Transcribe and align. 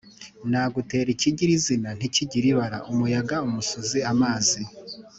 Nagutera 0.49 1.09
ikigira 1.15 1.51
izina 1.59 1.89
ntikigire 1.97 2.47
ibara-Umuyaga- 2.53 3.35
Umusuzi- 3.47 3.99
Amazi 4.13 4.61